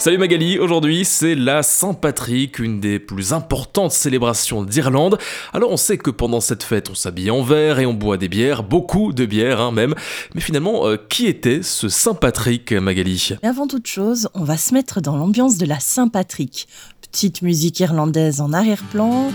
[0.00, 5.18] Salut Magali, aujourd'hui c'est la Saint-Patrick, une des plus importantes célébrations d'Irlande.
[5.52, 8.30] Alors on sait que pendant cette fête on s'habille en vert et on boit des
[8.30, 9.94] bières, beaucoup de bières hein, même.
[10.34, 13.34] Mais finalement, euh, qui était ce Saint-Patrick Magali?
[13.42, 16.66] Mais avant toute chose, on va se mettre dans l'ambiance de la Saint-Patrick.
[17.02, 19.30] Petite musique irlandaise en arrière-plan.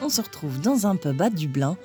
[0.00, 1.76] On se retrouve dans un pub à Dublin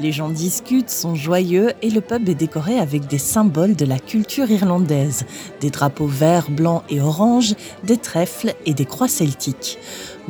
[0.00, 3.98] les gens discutent, sont joyeux et le pub est décoré avec des symboles de la
[3.98, 5.24] culture irlandaise,
[5.60, 7.54] des drapeaux verts, blancs et orange,
[7.84, 9.78] des trèfles et des croix celtiques.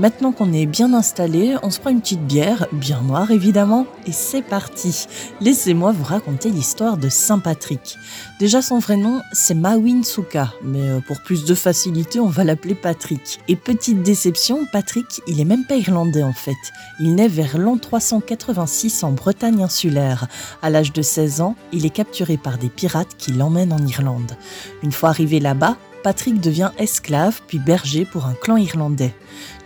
[0.00, 4.12] Maintenant qu'on est bien installé, on se prend une petite bière, bien noire évidemment, et
[4.12, 5.06] c'est parti.
[5.42, 7.98] Laissez-moi vous raconter l'histoire de Saint Patrick.
[8.38, 12.44] Déjà son vrai nom, c'est Mawin Souka, mais euh, pour plus de facilité, on va
[12.44, 13.40] l'appeler Patrick.
[13.46, 16.56] Et petite déception, Patrick, il est même pas irlandais en fait.
[16.98, 20.28] Il naît vers l'an 386 en Bretagne insulaire.
[20.62, 24.32] À l'âge de 16 ans, il est capturé par des pirates qui l'emmènent en Irlande.
[24.82, 29.14] Une fois arrivé là-bas, Patrick devient esclave puis berger pour un clan irlandais.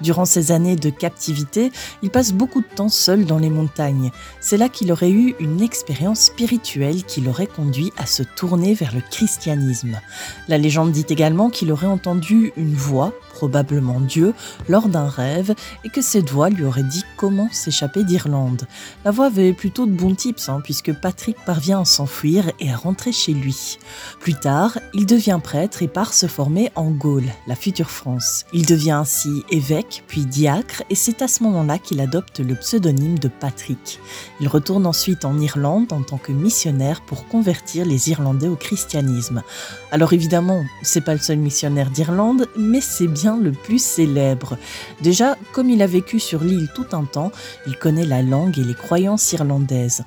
[0.00, 1.70] Durant ces années de captivité,
[2.02, 4.10] il passe beaucoup de temps seul dans les montagnes.
[4.40, 8.94] C'est là qu'il aurait eu une expérience spirituelle qui l'aurait conduit à se tourner vers
[8.94, 10.00] le christianisme.
[10.48, 14.32] La légende dit également qu'il aurait entendu une voix probablement Dieu,
[14.68, 15.54] lors d'un rêve
[15.84, 18.66] et que cette voix lui aurait dit comment s'échapper d'Irlande.
[19.04, 22.76] La voix avait plutôt de bons tips, hein, puisque Patrick parvient à s'enfuir et à
[22.76, 23.78] rentrer chez lui.
[24.20, 28.44] Plus tard, il devient prêtre et part se former en Gaule, la future France.
[28.52, 33.18] Il devient ainsi évêque, puis diacre, et c'est à ce moment-là qu'il adopte le pseudonyme
[33.18, 33.98] de Patrick.
[34.40, 39.42] Il retourne ensuite en Irlande en tant que missionnaire pour convertir les Irlandais au christianisme.
[39.90, 44.58] Alors évidemment, c'est pas le seul missionnaire d'Irlande, mais c'est bien le plus célèbre.
[45.00, 47.32] Déjà, comme il a vécu sur l'île tout un temps,
[47.66, 50.04] il connaît la langue et les croyances irlandaises.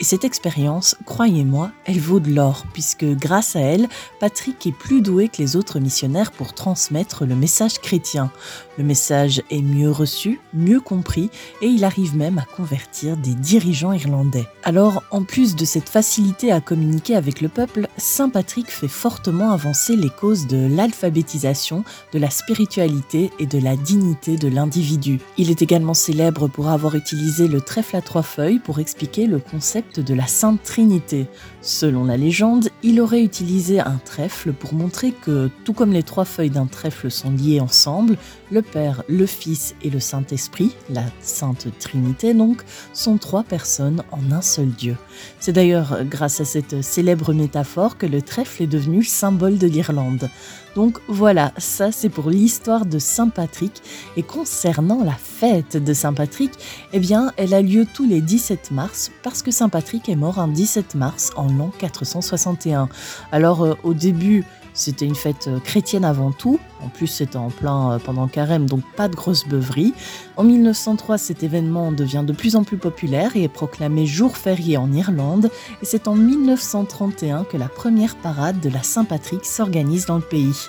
[0.00, 5.02] Et cette expérience, croyez-moi, elle vaut de l'or, puisque grâce à elle, Patrick est plus
[5.02, 8.30] doué que les autres missionnaires pour transmettre le message chrétien.
[8.76, 11.30] Le message est mieux reçu, mieux compris,
[11.62, 14.48] et il arrive même à convertir des dirigeants irlandais.
[14.64, 19.52] Alors, en plus de cette facilité à communiquer avec le peuple, Saint Patrick fait fortement
[19.52, 25.20] avancer les causes de l'alphabétisation, de la spiritualité et de la dignité de l'individu.
[25.38, 29.38] Il est également célèbre pour avoir utilisé le trèfle à trois feuilles pour expliquer le
[29.38, 31.26] concept de la Sainte Trinité.
[31.60, 36.24] Selon la légende, il aurait utilisé un trèfle pour montrer que, tout comme les trois
[36.24, 38.16] feuilles d'un trèfle sont liées ensemble,
[38.50, 42.62] le Père, le Fils et le Saint-Esprit, la Sainte Trinité donc,
[42.92, 44.96] sont trois personnes en un seul Dieu.
[45.40, 50.28] C'est d'ailleurs grâce à cette célèbre métaphore que le trèfle est devenu symbole de l'Irlande.
[50.74, 53.82] Donc voilà, ça c'est pour l'histoire de Saint Patrick.
[54.16, 56.52] Et concernant la fête de Saint Patrick,
[56.92, 60.38] eh bien, elle a lieu tous les 17 mars parce que Saint Patrick est mort
[60.38, 62.88] un 17 mars en l'an 461.
[63.32, 66.58] Alors euh, au début, c'était une fête euh, chrétienne avant tout.
[66.84, 69.94] En plus, c'était en plein euh, pendant carême, donc pas de grosse beuverie.
[70.36, 74.76] En 1903, cet événement devient de plus en plus populaire et est proclamé jour férié
[74.76, 75.50] en Irlande.
[75.80, 80.66] Et c'est en 1931 que la première parade de la Saint-Patrick s'organise dans le pays.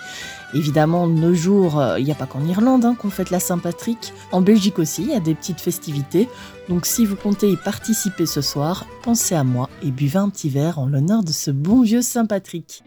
[0.53, 4.13] Évidemment, nos jours, euh, il n'y a pas qu'en Irlande hein, qu'on fête la Saint-Patrick.
[4.31, 6.29] En Belgique aussi, il y a des petites festivités.
[6.69, 10.49] Donc si vous comptez y participer ce soir, pensez à moi et buvez un petit
[10.49, 12.84] verre en l'honneur de ce bon vieux Saint-Patrick.